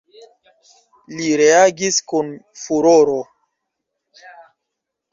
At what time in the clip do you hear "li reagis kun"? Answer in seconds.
1.17-2.33